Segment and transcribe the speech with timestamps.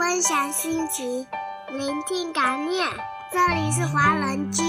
[0.00, 1.26] 分享心情，
[1.68, 2.88] 聆听感念。
[3.30, 4.62] 这里是华人居。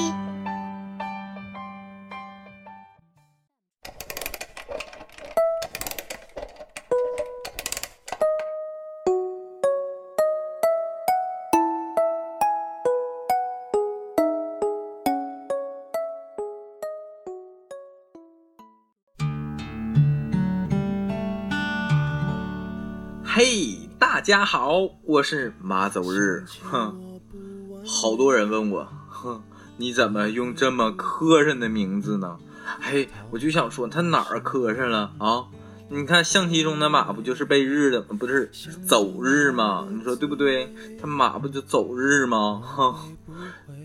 [24.32, 26.46] 大家好，我是马走日。
[26.62, 27.20] 哼，
[27.86, 29.44] 好多人问我，哼，
[29.76, 32.38] 你怎么用这么磕碜的名字呢？
[32.80, 35.44] 嘿，我就想说，他哪儿磕碜了啊？
[35.90, 38.50] 你看象棋中的马不就是被日的，不是
[38.88, 39.86] 走日吗？
[39.92, 40.74] 你说对不对？
[40.98, 42.62] 他马不就走日吗？
[42.64, 42.96] 哼，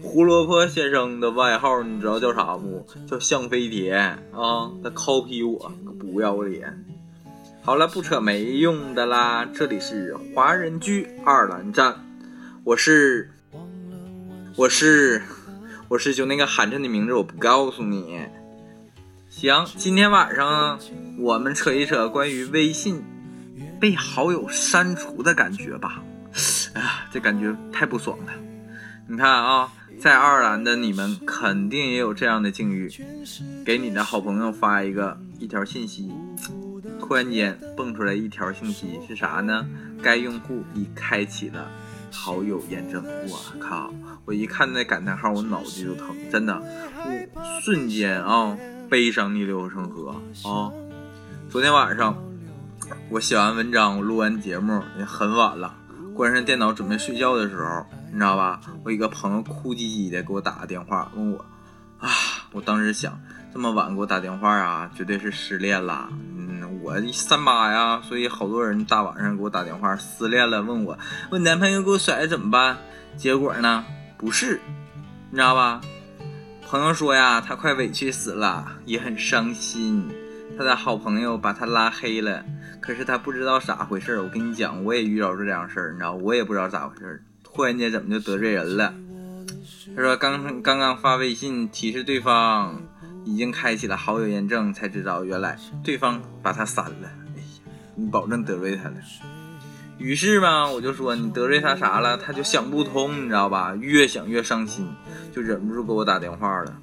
[0.01, 2.87] 胡萝卜先生的外号你知道叫啥不？
[3.09, 3.99] 叫象飞田
[4.33, 4.71] 啊！
[4.81, 6.85] 他 copy 我，不要脸。
[7.67, 9.45] 好了，不扯没用的啦。
[9.53, 11.97] 这里是华人居二兰站，
[12.63, 13.29] 我是，
[14.55, 15.21] 我是，
[15.89, 18.21] 我是就那个寒碜的名字，我不告诉你。
[19.29, 20.79] 行，今天晚上
[21.19, 23.03] 我们扯一扯关于微信
[23.81, 26.01] 被好友删除的感觉吧。
[26.75, 28.33] 哎呀，这感觉太不爽了。
[29.09, 32.89] 你看啊，在爱尔兰的你们肯定也有这样的境遇，
[33.65, 36.13] 给你的好朋友发一个一条信息。
[36.99, 39.67] 突然间蹦出来一条信息是啥呢？
[40.03, 41.71] 该用户已开启了
[42.13, 43.05] 好友验证。
[43.29, 43.93] 我靠！
[44.25, 46.61] 我一看那感叹号，我脑子就疼，真的，
[47.63, 48.59] 瞬间啊，
[48.91, 50.11] 悲伤逆流成河
[50.45, 50.73] 啊！
[51.49, 52.17] 昨天晚上
[53.09, 55.77] 我写完文章，我录完节目也很晚了，
[56.15, 58.61] 关上电脑准备睡觉的时候，你知道吧？
[58.83, 61.45] 我一个朋友哭唧唧的给我打个电话，问我
[62.01, 62.11] 啊，
[62.51, 63.17] 我当时想，
[63.53, 66.09] 这么晚给我打电话啊，绝对是失恋了。
[66.87, 70.97] 我三八呀，所以好多人大晚上给我打电话，失恋了，问我，
[71.31, 72.79] 问男朋友给我甩了怎么办？
[73.17, 73.85] 结果呢，
[74.17, 74.61] 不是，
[75.31, 75.81] 你知道吧？
[76.65, 80.09] 朋友说呀，他快委屈死了，也很伤心，
[80.57, 82.45] 他的好朋友把他拉黑了，
[82.81, 84.21] 可是他不知道咋回事。
[84.21, 88.95] 我跟你讲，我也遇到这样事儿，你知道，我也不知道咋回事，突然间怎么就得罪人了？
[89.97, 92.81] 他说刚刚刚发微信提示对方。
[93.27, 97.11] 已经开启了好友验证，才知道原来对方把他删了。
[97.35, 98.95] 哎呀，你保证得罪他了。
[99.99, 102.17] 于是嘛，我就说你得罪他啥了？
[102.17, 103.75] 他就想不通，你知道吧？
[103.81, 104.89] 越想越伤心，
[105.35, 106.79] 就忍不住给我打电话了。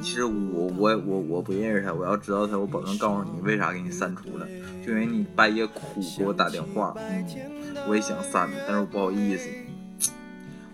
[0.00, 4.46] 其实我我我我不认识他，我要知道他，我保证告诉你为啥给你删除了，
[4.86, 6.94] 就因为你半夜哭给我打电话。
[6.98, 7.26] 嗯，
[7.88, 9.48] 我也想删，但是我不好意思。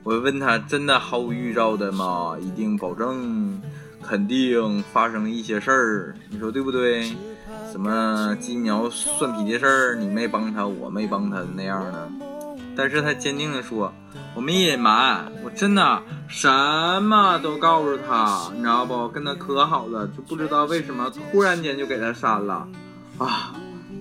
[0.02, 2.36] 我问他真的毫无预兆的吗？
[2.40, 3.60] 一定保证。
[4.08, 7.12] 肯定发生一些事儿，你说对不对？
[7.70, 12.08] 什么鸡毛蒜皮的事儿，你没帮他，我没帮他那样的。
[12.74, 13.92] 但是他坚定的说，
[14.34, 16.48] 我没隐瞒，我真的什
[17.02, 19.06] 么都告诉他，你知道不？
[19.08, 22.66] 跟他可好了，就不知道为什么突然间就给他删了
[23.18, 23.54] 啊！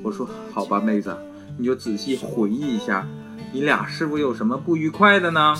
[0.03, 1.17] 我说好吧，妹子，
[1.57, 3.05] 你就仔细回忆一下，
[3.51, 5.53] 你俩是否有什么不愉快的呢？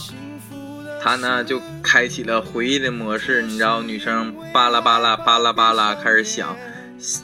[1.08, 6.54] 他呢就开启了回忆的模式，你知道，女生巴拉巴拉巴拉巴拉开始想，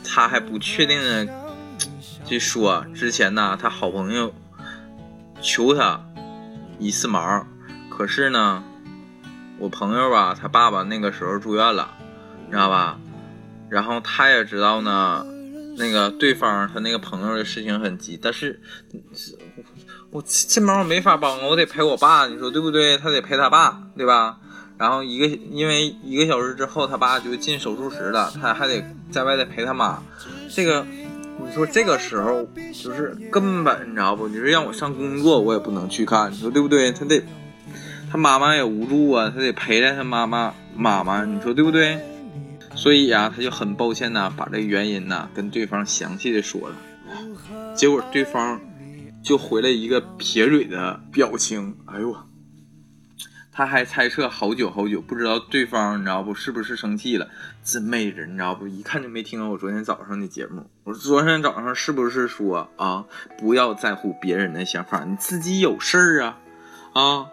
[0.05, 1.27] 他还不确定的
[2.23, 4.33] 就说之前呢，他好朋友
[5.41, 6.01] 求他
[6.79, 7.45] 一次忙，
[7.89, 8.63] 可是呢，
[9.59, 11.93] 我朋友吧，他爸爸那个时候住院了，
[12.45, 12.97] 你知道吧？
[13.69, 15.25] 然后他也知道呢，
[15.77, 18.61] 那个对方他那个朋友的事情很急，但是。
[20.13, 22.99] 我这忙我没法帮，我得陪我爸，你说对不对？
[22.99, 24.37] 他得陪他爸，对吧？
[24.77, 30.03] 然后一个因为一个小时之后他爸就进手术室了，他还得在外头陪他妈。
[30.53, 30.85] 这个
[31.43, 34.27] 你说这个时候就是根本你知道不？
[34.27, 36.91] 你说让我上工作我也不能去看，你说对不对？
[36.91, 37.23] 他得
[38.11, 41.97] 他妈妈也无助啊，他得陪着他妈妈妈妈，你说对不对？
[42.75, 46.75] 所以呀，他就很抱歉呐，把这个原因呐跟对方详细的说了，
[47.73, 48.61] 结果对方。
[49.23, 52.27] 就回了一个撇嘴的表情，哎呦我，
[53.53, 57.29] 他还猜测好久好久，不知道对方你知道不是不是生气了？
[57.63, 58.67] 这妹子你知道不？
[58.67, 60.69] 一看就没听到我昨天早上的节目。
[60.83, 63.05] 我昨天早上是不是说啊，
[63.37, 66.39] 不要在乎别人的想法，你自己有事儿啊
[66.93, 67.27] 啊！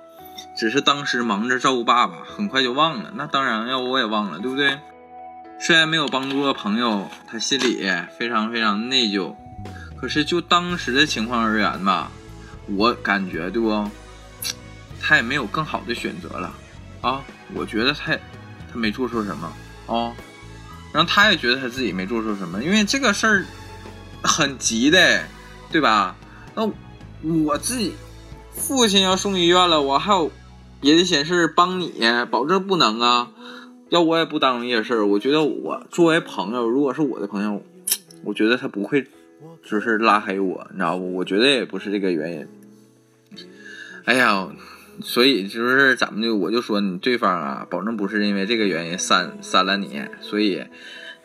[0.56, 3.12] 只是当时忙着照顾爸爸，很快就忘了。
[3.16, 4.78] 那当然，要我也忘了，对不对？
[5.58, 7.82] 虽然没有帮助朋友，他心里
[8.16, 9.34] 非常非常内疚。
[10.00, 12.10] 可是就当时的情况而言吧，
[12.74, 13.90] 我感觉对不，
[15.00, 16.52] 他也没有更好的选择了
[17.02, 17.22] 啊。
[17.52, 18.16] 我觉得他
[18.72, 19.52] 他没做错什么
[19.86, 20.14] 啊，
[20.92, 23.44] 然后他也觉得他自己没做错什么，因为这个事儿
[24.22, 25.22] 很急的，
[25.70, 26.16] 对吧？
[26.54, 26.70] 那
[27.44, 27.94] 我自己
[28.52, 30.30] 父亲要送医院了，我还有
[30.80, 31.92] 别的闲事帮你，
[32.30, 33.30] 保证不能啊。
[33.90, 35.04] 要我也不耽误这事儿。
[35.06, 37.62] 我觉得我作为朋友，如果是我的朋友，
[38.24, 39.04] 我觉得他不会
[39.62, 41.14] 就是拉黑我，你知道不？
[41.14, 42.48] 我觉得也不是这个原因。
[44.04, 44.48] 哎呀，
[45.02, 50.64] 所以就是咱们就我就说你对方啊，保证不是因为这个原因删删了你，所以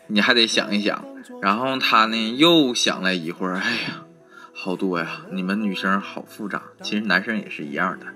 [0.06, 1.04] 你还得想一想。
[1.42, 4.04] 然后他呢又想了一会儿，哎呀，
[4.52, 8.06] 好多呀，你们女生好复杂，其实男生也是一样的，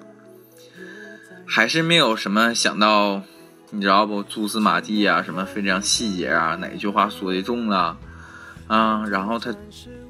[1.47, 3.23] 还是没有什么想到。
[3.73, 4.21] 你知道不？
[4.25, 7.97] 蛛丝马迹啊，什么非常细节啊，哪句话说的重了？
[8.71, 9.53] 啊然后他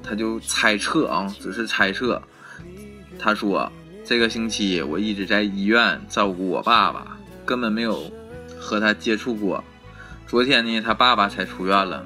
[0.03, 2.21] 他就猜测啊，只是猜测。
[3.17, 3.71] 他说
[4.05, 8.03] 这个星期我一直在医院照顾我爸爸，根本没有
[8.59, 9.63] 和他接触过。
[10.27, 12.05] 昨天呢，他爸爸才出院了，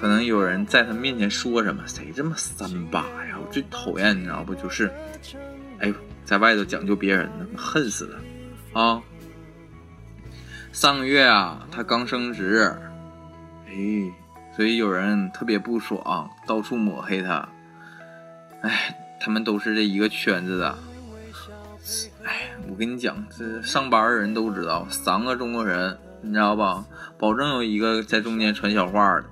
[0.00, 3.36] 可能有人在他面前说什么，谁这么三八呀？
[3.44, 4.54] 我最讨厌，你知道不？
[4.54, 4.88] 就是，
[5.80, 5.92] 哎，
[6.24, 8.18] 在外头讲究别人呢，恨死了
[8.80, 9.02] 啊！
[10.72, 12.72] 上个月啊，他刚升职，
[13.66, 13.74] 哎，
[14.56, 17.46] 所以有人特别不爽，到处抹黑他。
[18.62, 20.78] 哎，他们都是这一个圈子的。
[22.24, 26.86] 哎，我跟你讲，这上班的人都知道，三个中国人，你知道吧？
[27.18, 29.24] 保证有一个在中间传小话的，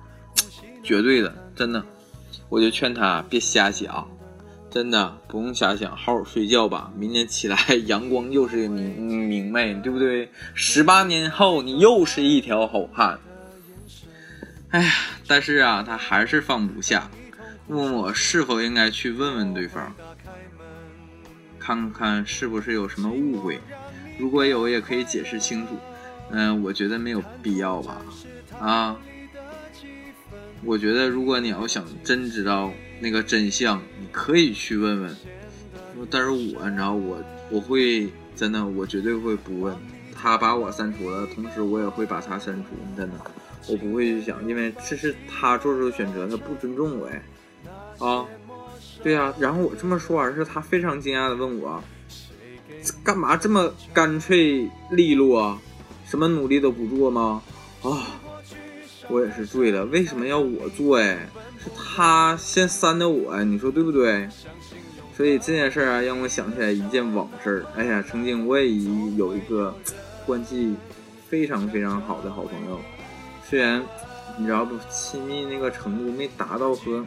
[0.83, 1.83] 绝对的，真的。
[2.47, 4.07] 我就劝他别瞎想。
[4.69, 6.91] 真的不用瞎想，好好睡觉吧。
[6.95, 7.57] 明天起来，
[7.87, 10.29] 阳光又是明明媚，对不对？
[10.53, 13.17] 十八年后，你又是一条好汉。
[14.75, 14.91] 哎呀，
[15.25, 17.09] 但是啊，他还是放不下，
[17.67, 19.95] 问我是否应该去问问对方，
[21.57, 23.57] 看看是不是有什么误会。
[24.19, 25.77] 如果有，也可以解释清楚。
[26.29, 28.01] 嗯，我觉得没有必要吧。
[28.59, 28.97] 啊，
[30.61, 32.69] 我觉得如果你要想真知道。
[32.97, 35.17] 那个真相，你可以去问问，
[36.09, 39.75] 但是我你知道我我会真的，我绝对会不问。
[40.15, 43.15] 他把我删除了，同时我也会把他删除，真的，
[43.67, 47.23] 我不会去想，因为这是他做出的选择，他不尊重我哎，
[47.99, 48.25] 啊，
[49.01, 49.33] 对呀。
[49.39, 51.83] 然后我这么说完是他非常惊讶的问我，
[53.03, 55.61] 干嘛这么干脆利落啊，
[56.05, 57.41] 什么努力都不做吗？
[57.81, 58.19] 啊，
[59.09, 61.27] 我也是醉了，为什么要我做哎？
[61.63, 64.27] 是他先删的我，你说对不对？
[65.15, 67.65] 所以这件事啊，让我想起来一件往事。
[67.75, 68.67] 哎呀，曾经我也
[69.15, 69.73] 有一个
[70.25, 70.75] 关系
[71.29, 72.79] 非常非常好的好朋友，
[73.47, 73.83] 虽然
[74.37, 77.05] 你知道不，亲密那个程度没达到和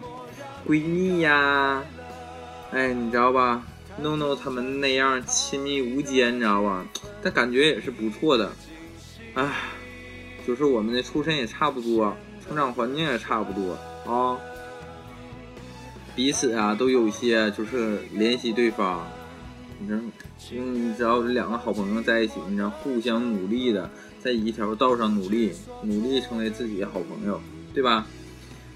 [0.67, 1.83] 闺蜜呀，
[2.71, 3.63] 哎，你知道吧
[4.01, 6.87] ？no no 他们那样亲密无间，你知道吧？
[7.23, 8.53] 但感觉也是不错的。
[9.35, 9.51] 哎，
[10.47, 13.77] 就是我们的出身也差不多，成长环境也差不多。
[14.07, 14.39] 啊，
[16.15, 19.05] 彼此啊都有些就是联系对方，
[19.81, 20.01] 你知道，
[20.51, 27.41] 你知道两个好朋友在一起，你知道互相努力的在一条道上努力，努力成为自己的好朋友，
[27.73, 28.07] 对吧？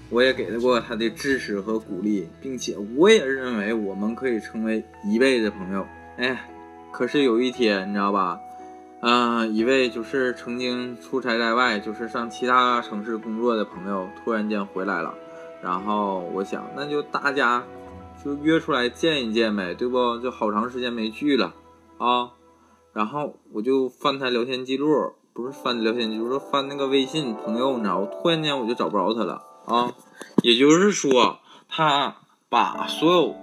[0.09, 5.85] 我也给过他的支持和鼓励，并且我也认为我们可以成为一辈子朋友。
[6.17, 6.49] 哎，
[6.91, 8.39] 可是有一天，你知道吧？
[9.01, 15.13] 嗯，一位就是曾经出差在外，就是上其他城市工作的朋友，突然间回来了。
[15.61, 17.63] 然后我想，那就大家
[18.23, 20.19] 就约出来见一见呗，对不？
[20.19, 21.55] 就好长时间没聚了
[21.97, 22.31] 啊。
[22.93, 29.91] 然后我就翻他聊天记录，不是翻聊天记录，是翻那个微信朋友，你知道突然间我就找不着他了啊。
[30.43, 32.17] 也就是说，他
[32.49, 33.35] 把所有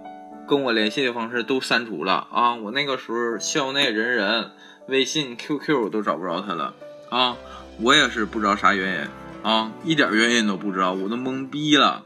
[0.47, 2.55] 跟我联系的方式都删除了啊。
[2.55, 4.51] 我那个时候校内人人。
[4.89, 6.75] 微信、QQ 都找不着他了
[7.11, 7.37] 啊！
[7.81, 12.03] 我也是不知道啥原因啊，一点原因都不知道，我都懵逼了。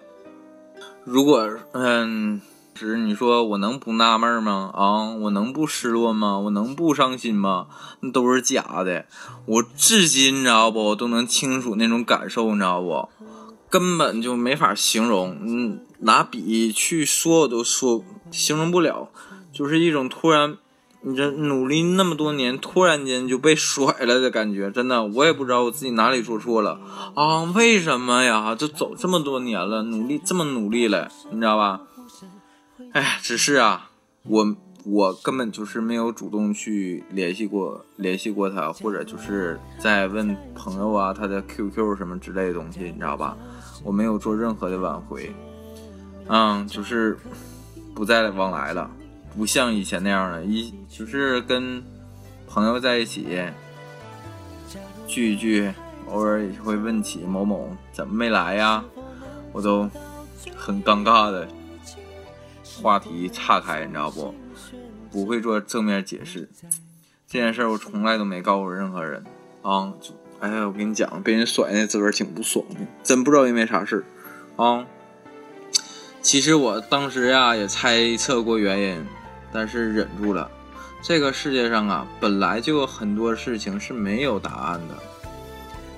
[1.02, 2.42] 如果嗯，
[2.75, 4.71] 是你说我能不纳闷吗？
[4.75, 6.38] 啊，我能不失落吗？
[6.38, 7.66] 我能不伤心吗？
[8.00, 9.07] 那都是假的。
[9.47, 13.09] 我至今你知道不，我都能清楚那种感受，你知道不？
[13.71, 19.09] 根本就没法形容，嗯，拿笔去说我都说形容不了，
[19.52, 20.57] 就是一种突然。
[21.07, 26.81] 你这努力那么多年，突然间就被甩了的感觉，真的，我也不知道我自己哪里做错了
[27.14, 27.43] 啊？
[27.54, 28.54] 为什么呀？
[28.54, 31.83] 就走这么多年了，努力这么努力了，你知道吧？
[32.94, 33.90] 哎，只是啊，
[34.22, 43.36] 我我根本就是没有主动去联系过联系过他，或者就是在问朋友啊，他的 QQ 什么之类的东西，你知道吧？
[43.82, 45.34] 我没有做任何的挽回，
[46.28, 47.18] 嗯，就是
[47.96, 48.88] 不再往来了。
[49.36, 51.82] 不像以前那样了，一就是跟
[52.46, 53.26] 朋友在一起
[55.08, 55.74] 聚一聚，
[56.08, 58.84] 偶尔也会问起某某怎么没来呀，
[59.52, 59.90] 我都
[60.54, 61.48] 很尴尬的
[62.83, 64.35] 话题岔开，你知道不？
[65.11, 66.49] 不会做正面解释。
[67.28, 69.25] 这件事我从来都没告诉任何人
[69.62, 69.93] 啊！
[70.00, 74.04] 就哎呀，我跟你讲，被人甩那滋味挺不爽的，真不知道因为啥事
[74.57, 74.87] 啊。
[76.21, 79.07] 其实我当时呀也猜测过原因，
[79.52, 80.50] 但是忍住了。
[81.02, 84.97] 这个世界上啊，本来就有很多事情是没有答案的。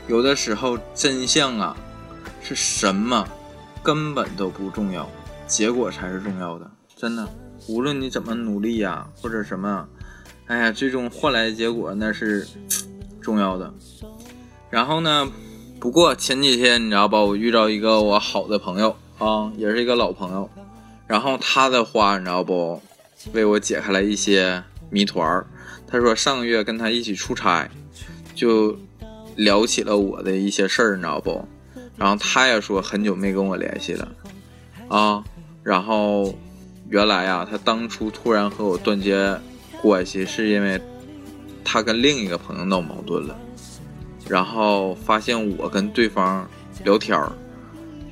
[0.09, 1.77] 有的时候真相啊
[2.41, 3.27] 是什么
[3.83, 5.09] 根本都不重要，
[5.47, 6.71] 结果才是重要的。
[6.97, 7.29] 真的，
[7.69, 9.89] 无论你怎么努力呀，或者什么，
[10.47, 12.47] 哎呀，最终换来的结果那是
[13.21, 13.73] 重要的。
[14.71, 15.31] 然后呢，
[15.79, 18.97] 不过前几天你知道吧，我遇到一个我好的朋友。
[19.19, 20.51] 啊，也是一个老朋友，
[21.07, 22.83] 然后他的话你知道不，
[23.33, 25.47] 为我解开了一些谜团儿。
[25.87, 27.67] 他说上个月跟他一起出差，
[28.35, 28.77] 就
[29.37, 31.49] 聊起了我的一些事儿，你知道不？
[31.97, 34.07] 然后他也说很久没跟我联系了
[34.89, 35.25] 啊。
[35.67, 36.33] 然后
[36.89, 39.37] 原来啊，他当初突然和我断绝
[39.83, 40.81] 关系，是因为
[41.65, 43.37] 他跟另一个朋友闹矛盾了，
[44.29, 46.49] 然后发现我跟对方
[46.85, 47.33] 聊天儿。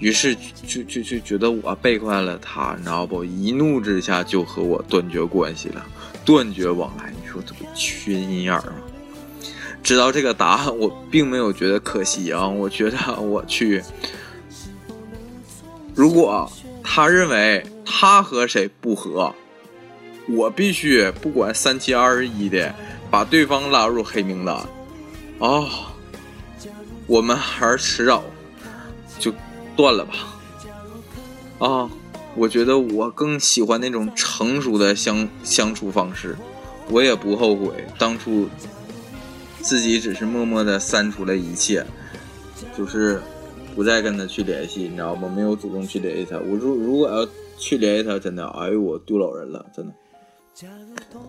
[0.00, 0.34] 于是
[0.66, 3.23] 就就就觉得我背叛了他，你知道不？
[3.23, 5.87] 一怒之下就和我断绝关系了，
[6.25, 7.12] 断绝往来。
[7.12, 8.82] 你说这不缺心眼儿吗？
[9.80, 12.49] 知道这个答案，我并没有觉得可惜啊。
[12.49, 13.80] 我觉得我去，
[15.94, 16.50] 如果
[16.84, 19.34] 他认为他和谁不和，
[20.28, 22.72] 我必须不管三七二十一的
[23.10, 24.54] 把对方拉入黑名单。
[25.38, 25.68] 哦，
[27.08, 28.22] 我们还是迟早
[29.18, 29.34] 就。
[29.76, 30.12] 断了吧，
[31.58, 31.90] 啊，
[32.36, 36.36] 我觉得我更喜欢那种成熟的相相处方式，
[36.88, 38.48] 我也不后悔当初
[39.60, 41.84] 自己只是默默的删除了一切，
[42.78, 43.20] 就是
[43.74, 45.32] 不再跟他去联系，你知道吗？
[45.34, 46.38] 没有主动去联系他。
[46.38, 47.26] 我如如果要
[47.58, 49.92] 去联系他，真的，哎呦，我丢老人了，真的。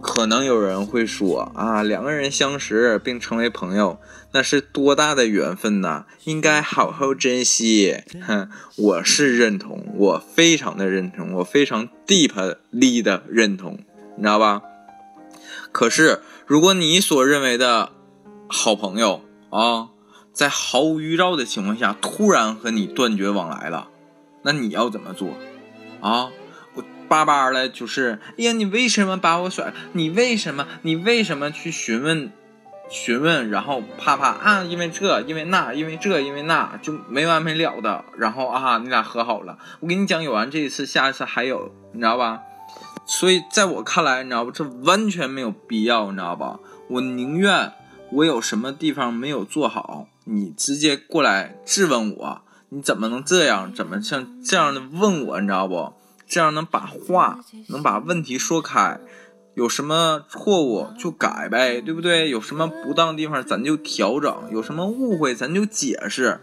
[0.02, 3.98] 可能有人会说啊，两个人相识并成为朋友，
[4.34, 8.04] 那是多大的缘分呐，应该好好珍惜。
[8.22, 13.80] 哼，我是认同，我非常的认同，我非常 deeply 的认同，
[14.16, 14.62] 你知道吧？
[15.72, 17.90] 可是，如果你所认为的
[18.48, 19.90] 好朋友啊，
[20.36, 23.88] 在毫无预兆的情况下突然和你断绝往来了，
[24.44, 25.30] 那你要怎么做
[26.02, 26.30] 啊？
[27.08, 29.72] 巴巴的，就是，哎呀，你为什么把我甩？
[29.94, 30.68] 你为什么？
[30.82, 32.32] 你为什么去询问，
[32.90, 38.04] 询问，然后啪啪啊，因为这，因为那，因为这，因为那，就没完没了的。
[38.18, 39.58] 然后啊，你俩和好了。
[39.82, 42.42] 我跟你讲，有完这一次，下一次还有，你知道吧？
[43.06, 44.50] 所以在我看来，你知道不？
[44.50, 46.60] 这完全没有必要，你知道吧？
[46.90, 47.72] 我宁愿
[48.12, 53.74] 我有什么地方没有做好，你直接过来质问我，你怎么能这样？
[53.74, 55.40] 怎么像这样的问我？
[55.40, 55.94] 你知道不？
[56.28, 57.40] 这样能把话
[57.70, 59.00] 能把问题说开，
[59.54, 62.32] 有什么错误就改呗，对不对？
[62.32, 66.42] 有什么不当的地方咱就调整，有什么误会咱就解释，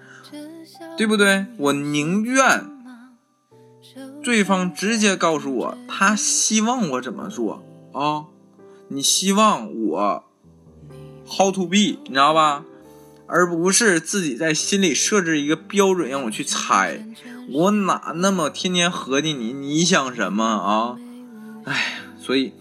[0.97, 1.47] 对不对？
[1.59, 2.71] 我宁愿
[4.23, 8.27] 对方直接告诉我他希望我怎么做啊？
[8.87, 10.25] 你希望我
[11.27, 12.65] how to be，你知道吧？
[13.35, 17.03] 而不是自己在心里设置一个标准让我去猜，
[17.49, 19.55] 我哪那么天天合计你？
[19.55, 20.97] 你想什么啊？
[21.65, 22.53] 哎，所以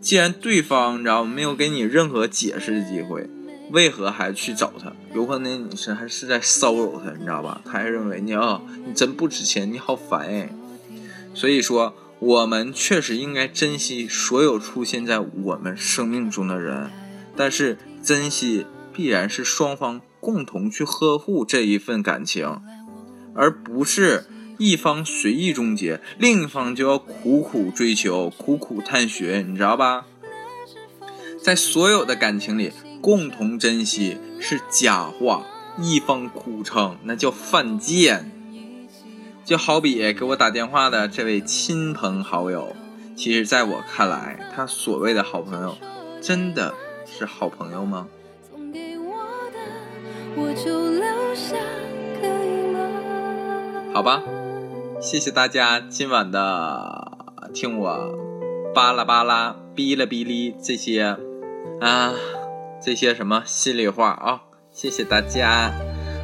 [0.00, 3.28] 既然对方你知道没有给你任何解释的机会，
[3.72, 4.92] 为何还去找他？
[5.12, 7.60] 有可能你是还是在骚扰他，你知道吧？
[7.64, 10.54] 他还认为你啊，你真不值钱，你好烦哎。
[11.34, 16.88] 所以说，我们确实应该珍惜所有出现在我们生命中的人，
[17.34, 20.00] 但是珍惜必然是双方。
[20.20, 22.60] 共同去呵护这一份感情，
[23.34, 30.06] 而不是一方随意终结，另一方就要苦苦追求、苦苦探寻，你知道吧？
[31.42, 32.70] 在所有的感情里，
[33.00, 35.44] 共同珍惜是假话，
[35.80, 38.30] 一方苦撑那叫犯贱。
[39.44, 42.76] 就好比给我打电话的这位亲朋好友，
[43.16, 45.76] 其实在我看来，他所谓的好朋友，
[46.20, 46.72] 真的
[47.04, 48.06] 是好朋友吗？
[53.94, 54.22] 好吧，
[55.00, 57.12] 谢谢大家今晚的
[57.52, 58.18] 听我
[58.74, 61.16] 巴拉巴拉、哔哩哔哩这些
[61.80, 62.14] 啊，
[62.82, 64.40] 这些什么心里话啊！
[64.72, 65.72] 谢谢大家，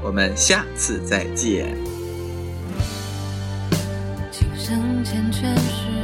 [0.02, 1.76] 我们下次再见。
[4.68, 5.97] 方，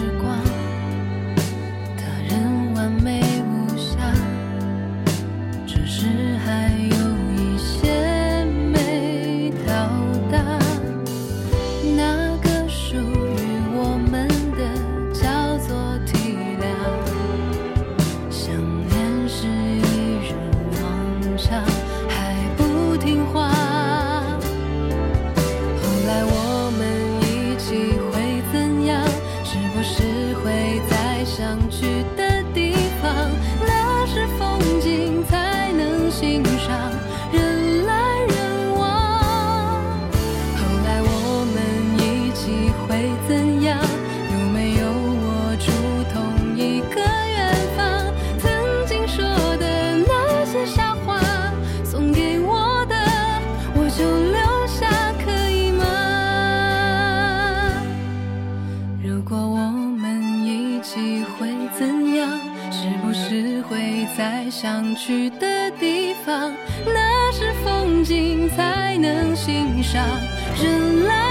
[66.84, 70.04] 那是风景才能欣赏，
[70.62, 71.23] 人来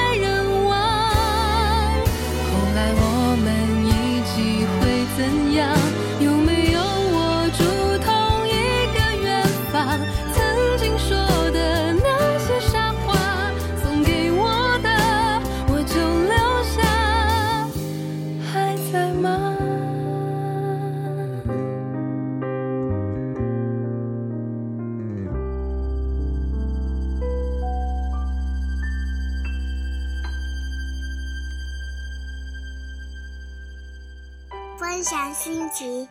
[34.83, 36.05] 分享心情，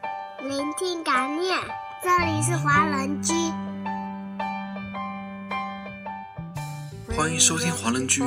[0.49, 1.55] 聆听感念。
[2.03, 3.35] 这里是华人居，
[7.15, 8.23] 欢迎收听华人居，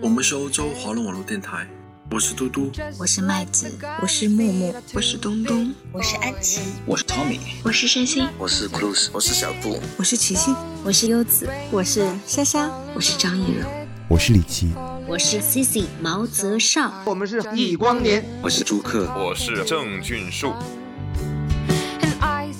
[0.00, 1.66] 我们是欧洲华人网络电台，
[2.10, 13.66] 我是嘟嘟，我是麦子，我是木木，我是东东，我是安琪，我是 Tommy，我是山心，我是 Cruz，我是小布，我是齐欣，我是优子，我是莎莎，我是张艺柔，
[14.08, 14.72] 我是李琦，
[15.10, 20.52] 我是 Cici 毛泽少，我们是易光年，我是朱克，我是郑俊树。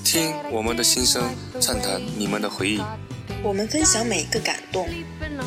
[0.03, 1.23] 听我们的心声，
[1.61, 2.81] 畅谈你们的回忆。
[3.45, 4.89] 我们分享每一个感动，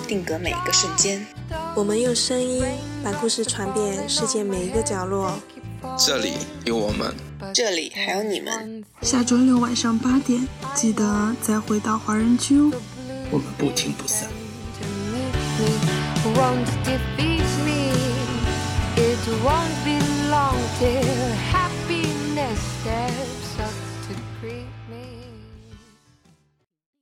[0.08, 1.28] 定格每一个瞬间。
[1.76, 2.64] 我们用声音
[3.04, 5.38] 把故事传遍世界每一个角落。
[5.98, 7.14] 这里有我们，
[7.54, 8.82] 这里还有你们。
[9.02, 12.72] 下周六晚上八点，记得再回到华人区哦。
[13.30, 14.30] 我们不听不散。
[16.38, 17.92] Won't defeat me.
[18.96, 23.53] It won't be long till happiness says.